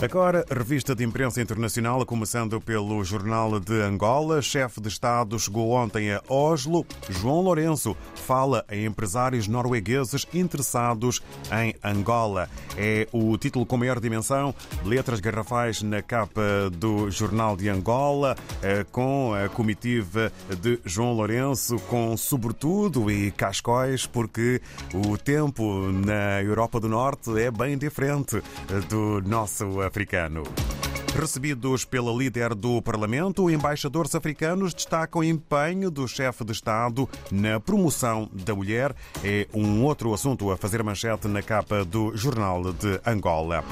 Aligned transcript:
Agora, 0.00 0.44
revista 0.48 0.94
de 0.94 1.02
imprensa 1.02 1.42
internacional, 1.42 2.06
começando 2.06 2.60
pelo 2.60 3.02
Jornal 3.02 3.58
de 3.58 3.82
Angola. 3.82 4.40
Chefe 4.40 4.80
de 4.80 4.86
Estado 4.86 5.36
chegou 5.40 5.72
ontem 5.72 6.12
a 6.12 6.22
Oslo. 6.28 6.86
João 7.10 7.40
Lourenço 7.40 7.96
fala 8.14 8.64
a 8.68 8.76
empresários 8.76 9.48
noruegueses 9.48 10.24
interessados 10.32 11.20
em 11.50 11.74
Angola. 11.82 12.48
É 12.76 13.08
o 13.10 13.36
título 13.36 13.66
com 13.66 13.76
maior 13.76 13.98
dimensão, 13.98 14.54
letras 14.84 15.18
garrafais 15.18 15.82
na 15.82 16.00
capa 16.00 16.70
do 16.70 17.10
Jornal 17.10 17.56
de 17.56 17.68
Angola, 17.68 18.36
eh, 18.62 18.86
com 18.92 19.34
a 19.34 19.48
comitiva 19.48 20.32
de 20.62 20.78
João 20.84 21.12
Lourenço, 21.12 21.76
com 21.88 22.16
sobretudo 22.16 23.10
e 23.10 23.32
cascóis, 23.32 24.06
porque 24.06 24.62
o 24.94 25.18
tempo 25.18 25.90
na 25.90 26.40
Europa 26.40 26.78
do 26.78 26.88
Norte 26.88 27.36
é 27.36 27.50
bem 27.50 27.76
diferente 27.76 28.40
do 28.88 29.20
nosso 29.22 29.87
africano. 29.88 30.77
Recebidos 31.16 31.84
pela 31.84 32.12
líder 32.12 32.54
do 32.54 32.80
Parlamento, 32.80 33.50
embaixadores 33.50 34.14
africanos 34.14 34.72
destacam 34.72 35.20
o 35.20 35.24
empenho 35.24 35.90
do 35.90 36.06
chefe 36.06 36.44
de 36.44 36.52
Estado 36.52 37.08
na 37.30 37.58
promoção 37.58 38.30
da 38.32 38.54
mulher. 38.54 38.94
É 39.24 39.48
um 39.52 39.82
outro 39.82 40.14
assunto 40.14 40.50
a 40.52 40.56
fazer 40.56 40.82
manchete 40.82 41.26
na 41.26 41.42
capa 41.42 41.84
do 41.84 42.16
Jornal 42.16 42.72
de 42.72 43.00
Angola. 43.04 43.64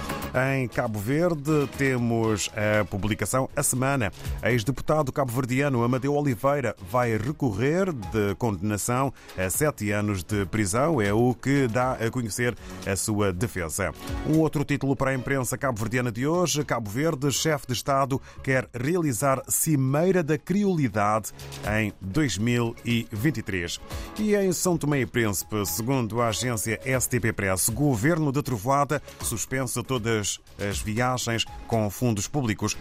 Em 0.52 0.66
Cabo 0.66 0.98
Verde, 0.98 1.68
temos 1.78 2.50
a 2.56 2.84
publicação 2.84 3.48
A 3.54 3.62
Semana. 3.62 4.12
Ex-deputado 4.42 5.12
cabo-verdiano 5.12 5.84
Amadeu 5.84 6.14
Oliveira 6.14 6.74
vai 6.90 7.16
recorrer 7.16 7.92
de 7.92 8.34
condenação 8.36 9.12
a 9.38 9.48
sete 9.48 9.92
anos 9.92 10.24
de 10.24 10.44
prisão. 10.46 11.00
É 11.00 11.12
o 11.12 11.32
que 11.32 11.68
dá 11.68 11.92
a 11.92 12.10
conhecer 12.10 12.56
a 12.84 12.96
sua 12.96 13.32
defesa. 13.32 13.92
Um 14.28 14.40
outro 14.40 14.64
título 14.64 14.96
para 14.96 15.12
a 15.12 15.14
imprensa 15.14 15.56
cabo-verdiana 15.56 16.10
de 16.10 16.26
hoje: 16.26 16.64
Cabo 16.64 16.90
Verde 16.90 17.25
chefe 17.32 17.66
de 17.66 17.72
Estado 17.72 18.20
quer 18.42 18.68
realizar 18.74 19.42
Cimeira 19.48 20.22
da 20.22 20.38
Criolidade 20.38 21.32
em 21.78 21.92
2023. 22.00 23.80
E 24.18 24.34
em 24.34 24.52
São 24.52 24.76
Tomé 24.76 25.00
e 25.00 25.06
Príncipe, 25.06 25.64
segundo 25.66 26.20
a 26.20 26.28
agência 26.28 26.80
STP 27.00 27.32
Press, 27.32 27.68
governo 27.68 28.32
de 28.32 28.42
Trovoada 28.42 29.02
suspensa 29.22 29.82
todas 29.82 30.40
as 30.58 30.78
viagens 30.78 31.44
com 31.66 31.88
fundos 31.90 32.28
públicos. 32.28 32.76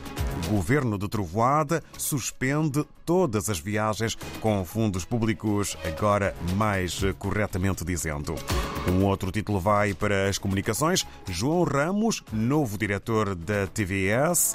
Governo 0.49 0.97
de 0.97 1.07
Trovoada 1.07 1.83
suspende 1.97 2.85
todas 3.05 3.49
as 3.49 3.59
viagens 3.59 4.15
com 4.39 4.63
fundos 4.63 5.03
públicos, 5.03 5.75
agora 5.83 6.35
mais 6.55 7.01
corretamente 7.17 7.83
dizendo. 7.83 8.35
Um 8.87 9.03
outro 9.05 9.31
título 9.31 9.59
vai 9.59 9.93
para 9.93 10.29
as 10.29 10.37
comunicações. 10.37 11.05
João 11.27 11.63
Ramos, 11.63 12.23
novo 12.31 12.77
diretor 12.77 13.33
da 13.33 13.65
TVS. 13.67 14.53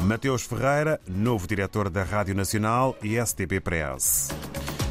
Mateus 0.00 0.42
Ferreira, 0.42 1.00
novo 1.06 1.46
diretor 1.46 1.90
da 1.90 2.02
Rádio 2.02 2.34
Nacional 2.34 2.96
e 3.02 3.18
STP 3.24 3.60
Press. 3.60 4.28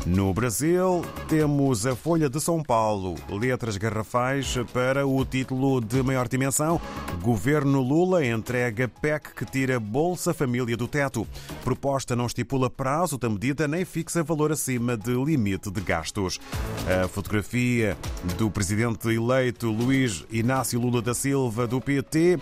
No 0.06 0.34
Brasil, 0.34 1.04
temos 1.28 1.86
a 1.86 1.94
Folha 1.94 2.30
de 2.30 2.40
São 2.40 2.64
Paulo, 2.64 3.16
letras 3.30 3.76
garrafais 3.76 4.56
para 4.74 5.06
o 5.06 5.24
título 5.26 5.82
de 5.82 6.02
maior 6.02 6.28
dimensão. 6.28 6.80
Governo 7.22 7.82
Lula 7.82 8.26
entrega 8.26 8.88
PEC 8.88 9.36
que 9.36 9.46
tira 9.46 9.80
Bolsa 9.80 10.34
Família 10.34 10.78
do 10.78 10.88
teto. 10.88 11.28
Proposta 11.64 12.16
não 12.16 12.26
estipula 12.26 12.70
prazo 12.70 13.18
da 13.18 13.30
medida 13.30 13.68
nem 13.68 13.84
fixa 13.84 14.24
valor 14.24 14.54
acima 14.54 14.96
de 14.96 15.12
limite 15.12 15.70
de 15.70 15.82
gastos. 15.82 16.40
A 16.88 17.08
fotografia 17.08 17.98
do 18.38 18.50
presidente 18.50 19.10
eleito 19.10 19.70
Luiz 19.70 20.26
Inácio 20.32 20.80
Lula 20.80 21.02
da 21.02 21.14
Silva, 21.14 21.68
do 21.68 21.82
PT, 21.82 22.40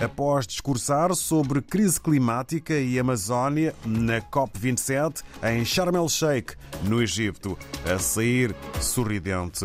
após 0.00 0.46
discursar 0.46 1.14
sobre 1.14 1.60
crise 1.60 2.00
climática 2.00 2.74
e 2.74 2.98
Amazónia 2.98 3.74
na 3.84 4.20
COP27 4.20 5.22
em 5.42 5.64
Sharm 5.64 5.94
el-Sheikh, 5.94 6.54
no 6.84 7.02
Egito, 7.02 7.58
a 7.84 7.98
sair 7.98 8.54
sorridente. 8.80 9.64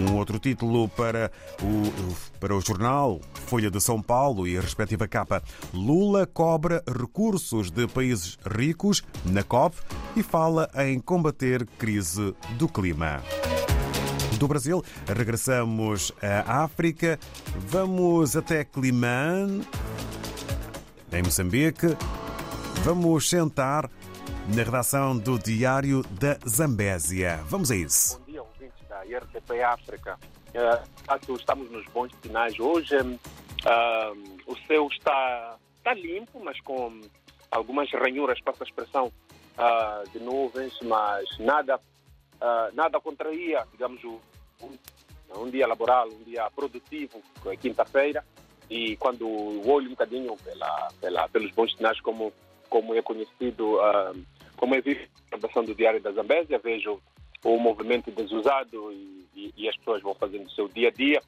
Um 0.00 0.14
outro 0.14 0.38
título 0.38 0.88
para 0.88 1.30
o, 1.60 2.14
para 2.38 2.56
o 2.56 2.60
jornal 2.60 3.20
Folha 3.46 3.70
de 3.70 3.78
São 3.78 4.00
Paulo 4.00 4.46
e 4.46 4.56
a 4.56 4.60
respectiva 4.60 5.06
capa. 5.08 5.42
Lula 5.74 6.26
cobra 6.26 6.82
recursos 6.86 7.70
de 7.70 7.86
países 7.86 8.38
ricos 8.46 9.02
na 9.24 9.42
COP 9.42 9.76
e 10.16 10.22
fala 10.22 10.70
em 10.76 10.98
combater 10.98 11.66
crise 11.78 12.34
do 12.56 12.68
clima 12.68 13.22
do 14.42 14.48
Brasil. 14.48 14.82
Regressamos 15.06 16.12
à 16.20 16.64
África. 16.64 17.18
Vamos 17.56 18.36
até 18.36 18.64
Climane, 18.64 19.64
em 21.12 21.22
Moçambique. 21.22 21.96
Vamos 22.82 23.28
sentar 23.28 23.88
na 24.48 24.62
redação 24.64 25.16
do 25.16 25.38
Diário 25.38 26.02
da 26.10 26.36
Zambésia. 26.46 27.40
Vamos 27.44 27.70
a 27.70 27.76
isso. 27.76 28.18
Bom 28.18 28.32
dia, 28.32 28.42
ouvintes 28.42 28.88
da 28.88 29.02
RTP 29.02 29.62
África. 29.62 30.18
Uh, 30.54 31.34
estamos 31.36 31.70
nos 31.70 31.84
bons 31.92 32.10
sinais. 32.20 32.58
Hoje 32.58 32.96
uh, 32.96 34.42
o 34.46 34.56
céu 34.66 34.88
está, 34.88 35.56
está 35.76 35.94
limpo, 35.94 36.42
mas 36.44 36.60
com 36.62 37.00
algumas 37.52 37.88
ranhuras, 37.92 38.40
passa 38.40 38.64
a 38.64 38.66
expressão, 38.66 39.06
uh, 39.06 40.10
de 40.10 40.18
nuvens, 40.18 40.76
mas 40.82 41.24
nada, 41.38 41.78
uh, 42.42 42.74
nada 42.74 43.00
contraria, 43.00 43.66
digamos, 43.70 44.02
o, 44.04 44.20
um 45.36 45.50
dia 45.50 45.66
laboral, 45.66 46.08
um 46.08 46.22
dia 46.24 46.50
produtivo, 46.50 47.22
quinta-feira, 47.60 48.24
e 48.68 48.96
quando 48.96 49.26
olho 49.68 49.86
um 49.86 49.90
bocadinho 49.90 50.36
pela, 50.38 50.88
pela, 51.00 51.28
pelos 51.28 51.50
bons 51.52 51.74
sinais, 51.74 52.00
como, 52.00 52.32
como 52.68 52.94
é 52.94 53.02
conhecido, 53.02 53.76
uh, 53.76 54.26
como 54.56 54.74
é 54.74 54.80
visto 54.80 55.08
na 55.30 55.36
redação 55.36 55.64
do 55.64 55.74
Diário 55.74 56.00
da 56.00 56.12
Zambésia, 56.12 56.58
vejo 56.58 57.00
o 57.44 57.58
movimento 57.58 58.10
desusado 58.10 58.92
e, 58.92 59.28
e, 59.34 59.54
e, 59.56 59.68
as 59.68 59.76
pessoas 59.76 60.02
vão 60.02 60.14
fazendo 60.14 60.46
o 60.46 60.50
seu 60.50 60.68
dia 60.68 60.88
a 60.88 60.92
dia. 60.92 61.20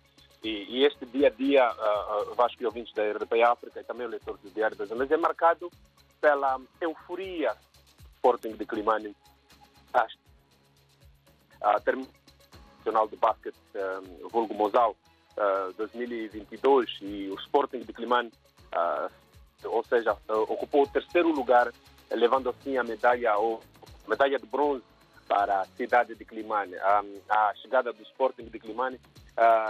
E, 0.43 0.67
e 0.69 0.85
este 0.85 1.05
dia 1.07 1.29
a 1.29 1.31
dia, 1.31 1.69
uh, 1.69 2.31
uh, 2.31 2.35
Vasco 2.35 2.63
e 2.63 2.67
ouvintes 2.67 2.93
da 2.95 3.03
RDP 3.03 3.43
África 3.43 3.81
e 3.81 3.85
também 3.85 4.07
o 4.07 4.11
leitor 4.11 4.39
do 4.39 4.51
Diário 4.51 4.77
da 4.77 4.85
Zambésia, 4.85 5.15
é 5.15 5.19
marcado 5.19 5.71
pela 6.21 6.61
euforia 6.81 7.57
Sporting 8.17 8.53
de 8.53 8.65
Climane. 8.65 9.17
Uh, 11.65 11.81
term 11.83 12.05
Nacional 12.85 13.09
de 13.09 13.17
Basquete, 13.17 13.57
um, 13.75 14.29
vulgo 14.29 14.53
Mosal, 14.53 14.95
uh, 15.39 15.73
2022, 15.79 16.99
e 17.01 17.31
o 17.31 17.35
Sporting 17.37 17.81
de 17.81 17.93
Climane, 17.95 18.31
uh, 18.75 19.11
ou 19.65 19.83
seja, 19.85 20.13
uh, 20.13 20.43
ocupou 20.43 20.83
o 20.83 20.87
terceiro 20.87 21.31
lugar, 21.31 21.73
levando 22.11 22.51
assim 22.51 22.77
a 22.77 22.85
medalha, 22.85 23.39
ou 23.39 23.63
medalha 24.07 24.39
de 24.39 24.47
bronze 24.47 24.85
para 25.27 25.63
a 25.63 25.65
cidade 25.65 26.15
de 26.15 26.25
Climane. 26.27 26.75
Um, 26.75 27.21
a 27.31 27.55
chegada 27.63 27.91
do 27.91 28.03
Sporting 28.03 28.45
de 28.45 28.59
Climane 28.59 29.01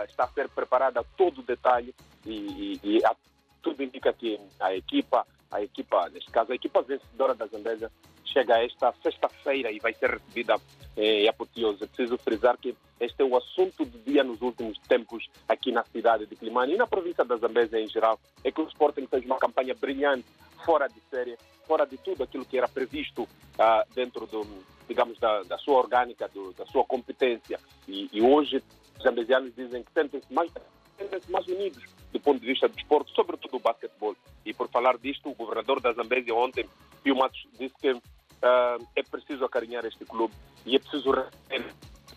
está 0.08 0.24
a 0.24 0.28
ser 0.28 0.48
preparada 0.48 1.00
a 1.00 1.04
todo 1.16 1.40
detalhe 1.42 1.94
e, 2.26 2.32
e, 2.32 2.80
e 2.82 3.06
a, 3.06 3.14
tudo 3.62 3.82
indica 3.82 4.12
que 4.12 4.38
a 4.58 4.74
equipa, 4.74 5.24
a 5.52 5.62
equipa, 5.62 6.10
neste 6.10 6.30
caso, 6.32 6.50
a 6.50 6.56
equipa 6.56 6.82
vencedora 6.82 7.34
da 7.34 7.46
Zambésia, 7.46 7.90
chega 8.24 8.62
esta 8.62 8.92
sexta-feira 9.02 9.70
e 9.70 9.78
vai 9.78 9.92
ser 9.94 10.10
recebida 10.10 10.56
em 10.96 11.28
apoteose. 11.28 11.86
Preciso 11.86 12.16
frisar 12.18 12.56
que 12.58 12.74
este 13.00 13.22
é 13.22 13.24
o 13.24 13.36
assunto 13.36 13.84
do 13.84 13.98
dia 13.98 14.22
nos 14.22 14.40
últimos 14.40 14.78
tempos 14.88 15.28
aqui 15.48 15.72
na 15.72 15.84
cidade 15.84 16.26
de 16.26 16.36
Climane 16.36 16.74
e 16.74 16.76
na 16.76 16.86
província 16.86 17.24
da 17.24 17.36
Zambésia 17.36 17.80
em 17.80 17.88
geral, 17.88 18.18
é 18.42 18.50
que 18.50 18.60
o 18.60 18.68
Sporting 18.68 19.06
fez 19.06 19.24
uma 19.24 19.38
campanha 19.38 19.74
brilhante, 19.74 20.26
fora 20.64 20.88
de 20.88 21.00
série, 21.10 21.36
fora 21.66 21.84
de 21.84 21.96
tudo 21.98 22.22
aquilo 22.22 22.44
que 22.44 22.56
era 22.56 22.68
previsto 22.68 23.22
uh, 23.22 23.94
dentro 23.94 24.26
do, 24.26 24.46
digamos, 24.88 25.18
da, 25.18 25.42
da 25.42 25.58
sua 25.58 25.78
orgânica, 25.78 26.28
do, 26.28 26.52
da 26.52 26.64
sua 26.66 26.84
competência. 26.84 27.58
E, 27.88 28.08
e 28.12 28.22
hoje 28.22 28.62
os 28.96 29.02
zambesianos 29.02 29.54
dizem 29.54 29.82
que 29.82 29.92
sentem-se 29.92 30.32
mais, 30.32 30.50
sentem 30.96 31.20
mais 31.28 31.46
unidos 31.46 31.82
do 32.12 32.20
ponto 32.20 32.40
de 32.40 32.46
vista 32.46 32.68
do 32.68 32.78
esporte, 32.78 33.12
sobretudo 33.14 33.50
do 33.50 33.58
basquetebol. 33.58 34.16
E 34.46 34.54
por 34.54 34.68
falar 34.68 34.96
disto, 34.98 35.28
o 35.28 35.34
governador 35.34 35.80
da 35.80 35.92
Zambésia 35.92 36.34
ontem, 36.34 36.64
Pio 37.02 37.16
Matos, 37.16 37.44
disse 37.58 37.74
que 37.80 38.00
uh, 38.44 38.86
é 38.94 39.02
preciso 39.02 39.44
acarinhar 39.44 39.84
este 39.84 40.04
clube 40.04 40.34
e 40.66 40.76
é 40.76 40.78
preciso 40.78 41.10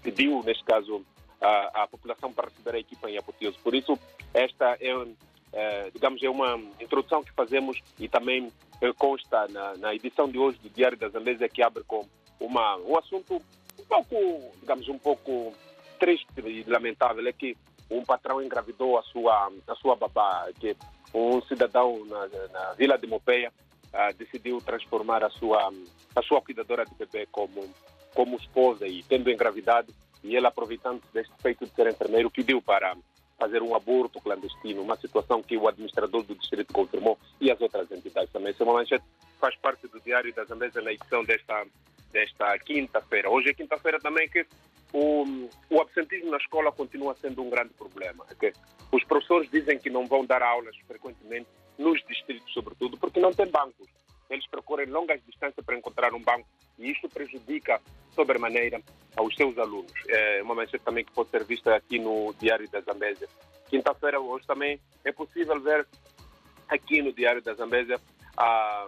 pediu, 0.03 0.41
neste 0.43 0.63
caso, 0.63 1.05
a, 1.41 1.87
população 1.87 2.31
para 2.31 2.49
receber 2.49 2.75
a 2.75 2.79
equipa 2.79 3.09
em 3.09 3.17
apoteose. 3.17 3.57
Por 3.59 3.75
isso, 3.75 3.97
esta 4.33 4.77
é, 4.79 4.91
é, 5.53 5.89
digamos, 5.91 6.21
é 6.23 6.29
uma 6.29 6.55
introdução 6.79 7.23
que 7.23 7.31
fazemos 7.33 7.79
e 7.99 8.07
também 8.07 8.51
é, 8.81 8.93
consta 8.93 9.47
na, 9.49 9.75
na, 9.77 9.95
edição 9.95 10.29
de 10.29 10.37
hoje 10.37 10.57
do 10.59 10.69
Diário 10.69 10.97
da 10.97 11.09
Zambésia 11.09 11.49
que 11.49 11.61
abre 11.61 11.83
com 11.83 12.07
uma, 12.39 12.77
um 12.77 12.97
assunto 12.97 13.41
um 13.79 13.85
pouco, 13.85 14.51
digamos, 14.59 14.87
um 14.87 14.97
pouco 14.97 15.53
triste 15.99 16.27
e 16.37 16.63
lamentável, 16.63 17.27
é 17.27 17.33
que 17.33 17.55
um 17.89 18.03
patrão 18.03 18.41
engravidou 18.41 18.97
a 18.97 19.03
sua, 19.03 19.51
a 19.67 19.75
sua 19.75 19.95
babá, 19.95 20.47
que 20.59 20.75
um 21.13 21.41
cidadão 21.43 22.05
na, 22.05 22.27
na 22.49 22.73
Vila 22.73 22.97
de 22.97 23.07
Mopeia 23.07 23.51
uh, 23.93 24.13
decidiu 24.17 24.61
transformar 24.61 25.23
a 25.23 25.29
sua, 25.29 25.71
a 26.15 26.21
sua 26.21 26.41
cuidadora 26.41 26.85
de 26.85 26.93
bebê 26.95 27.27
como, 27.31 27.63
como 28.13 28.37
esposa 28.37 28.87
e 28.87 29.03
tendo 29.03 29.29
engravidado, 29.29 29.93
e 30.23 30.35
ele 30.35 30.47
aproveitando 30.47 31.01
deste 31.13 31.33
feito 31.41 31.65
de 31.65 31.71
ser 31.71 31.87
enfermeiro, 31.87 32.31
pediu 32.31 32.61
para, 32.61 32.95
fazer 33.37 33.61
um 33.61 33.75
aborto 33.75 34.19
clandestino, 34.19 34.81
uma 34.81 34.97
situação 34.97 35.43
que 35.43 35.55
o 35.55 35.67
administrador 35.67 36.23
do 36.23 36.35
distrito 36.35 36.73
confirmou 36.73 37.17
e 37.39 37.51
as 37.51 37.61
outras 37.61 37.89
entidades 37.91 38.31
também. 38.33 38.49
Essa 38.49 38.65
manchete 38.65 39.05
faz 39.39 39.55
parte 39.57 39.87
do 39.87 39.99
Diário 40.01 40.33
da 40.33 40.43
Zambesa 40.45 40.81
na 40.81 40.91
edição 40.91 41.23
desta, 41.23 41.65
desta 42.11 42.57
quinta-feira. 42.59 43.29
Hoje 43.29 43.49
é 43.49 43.53
quinta-feira 43.53 43.99
também 43.99 44.27
que 44.27 44.45
o, 44.91 45.49
o 45.69 45.81
absentismo 45.81 46.31
na 46.31 46.37
escola 46.37 46.71
continua 46.71 47.15
sendo 47.21 47.43
um 47.43 47.49
grande 47.49 47.73
problema. 47.75 48.25
Okay? 48.31 48.53
Os 48.91 49.03
professores 49.03 49.49
dizem 49.51 49.77
que 49.77 49.89
não 49.89 50.07
vão 50.07 50.25
dar 50.25 50.41
aulas 50.41 50.75
frequentemente 50.87 51.47
nos 51.77 52.03
distritos, 52.07 52.51
sobretudo, 52.53 52.97
porque 52.97 53.19
não 53.19 53.31
tem 53.31 53.47
bancos. 53.47 53.87
Eles 54.29 54.47
procuram 54.47 54.85
longas 54.91 55.21
distâncias 55.25 55.65
para 55.65 55.77
encontrar 55.77 56.13
um 56.13 56.21
banco 56.21 56.47
e 56.77 56.91
isso 56.91 57.07
prejudica 57.09 57.81
sobremaneira 58.13 58.81
aos 59.15 59.35
seus 59.35 59.57
alunos. 59.57 59.91
É 60.09 60.41
uma 60.43 60.55
manchete 60.55 60.83
também 60.83 61.05
que 61.05 61.11
pode 61.11 61.29
ser 61.29 61.43
vista 61.43 61.75
aqui 61.75 61.99
no 61.99 62.33
Diário 62.39 62.69
da 62.69 62.81
Zambésia. 62.81 63.27
Quinta-feira, 63.69 64.19
hoje 64.19 64.45
também 64.45 64.79
é 65.03 65.11
possível 65.11 65.59
ver 65.59 65.87
aqui 66.67 67.01
no 67.01 67.13
Diário 67.13 67.41
da 67.41 67.53
Zambésia 67.53 67.99
a 68.35 68.87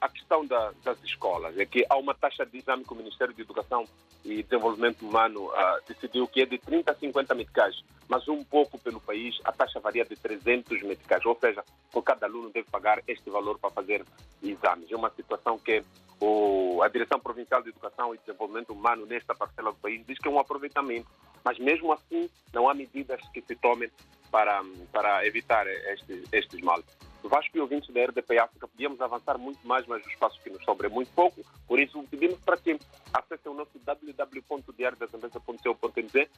a 0.00 0.08
questão 0.08 0.46
da, 0.46 0.72
das 0.84 1.02
escolas 1.02 1.58
é 1.58 1.66
que 1.66 1.84
há 1.88 1.96
uma 1.96 2.14
taxa 2.14 2.44
de 2.46 2.58
exame 2.58 2.84
que 2.84 2.92
o 2.92 2.96
Ministério 2.96 3.34
de 3.34 3.42
Educação 3.42 3.84
e 4.24 4.42
Desenvolvimento 4.42 5.06
Humano 5.06 5.46
uh, 5.46 5.80
decidiu 5.86 6.26
que 6.26 6.42
é 6.42 6.46
de 6.46 6.58
30 6.58 6.90
a 6.90 6.94
50 6.94 7.34
meticais, 7.34 7.82
mas 8.08 8.26
um 8.28 8.44
pouco 8.44 8.78
pelo 8.78 9.00
país 9.00 9.38
a 9.44 9.52
taxa 9.52 9.80
varia 9.80 10.04
de 10.04 10.16
300 10.16 10.82
meticais, 10.82 11.24
ou 11.24 11.36
seja, 11.40 11.64
por 11.90 12.02
cada 12.02 12.26
aluno 12.26 12.50
deve 12.50 12.68
pagar 12.70 13.02
este 13.06 13.30
valor 13.30 13.58
para 13.58 13.70
fazer 13.70 14.04
exames. 14.42 14.90
É 14.90 14.96
uma 14.96 15.10
situação 15.10 15.58
que 15.58 15.82
o, 16.20 16.80
a 16.82 16.88
Direção 16.88 17.20
Provincial 17.20 17.62
de 17.62 17.70
Educação 17.70 18.14
e 18.14 18.18
Desenvolvimento 18.18 18.72
Humano 18.72 19.06
nesta 19.06 19.34
parcela 19.34 19.72
do 19.72 19.78
país 19.78 20.04
diz 20.06 20.18
que 20.18 20.28
é 20.28 20.30
um 20.30 20.38
aproveitamento, 20.38 21.08
mas 21.44 21.58
mesmo 21.58 21.92
assim 21.92 22.28
não 22.52 22.68
há 22.68 22.74
medidas 22.74 23.20
que 23.32 23.40
se 23.42 23.54
tomem 23.56 23.90
para, 24.30 24.62
para 24.92 25.26
evitar 25.26 25.66
estes, 25.66 26.24
estes 26.32 26.60
males. 26.60 26.84
Vasco 27.28 27.56
e 27.56 27.60
ouvintes 27.60 27.92
da 27.92 28.04
RDP 28.04 28.38
África, 28.38 28.66
podíamos 28.66 29.00
avançar 29.00 29.38
muito 29.38 29.64
mais, 29.66 29.86
mas 29.86 30.04
o 30.04 30.08
espaço 30.08 30.40
que 30.42 30.50
nos 30.50 30.64
sobra 30.64 30.86
é 30.86 30.90
muito 30.90 31.12
pouco. 31.12 31.44
Por 31.66 31.78
isso, 31.78 32.02
pedimos 32.10 32.40
para 32.40 32.56
que 32.56 32.78
acessem 33.12 33.52
o 33.52 33.54
nosso 33.54 33.78
www.diariodazambesa.co.mz 33.78 36.28